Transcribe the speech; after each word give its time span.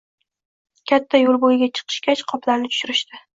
Katta 0.91 1.21
yoʻl 1.23 1.37
boʻyiga 1.43 1.67
chiqishgach, 1.81 2.25
qoplarni 2.33 2.73
tushirishdi. 2.73 3.23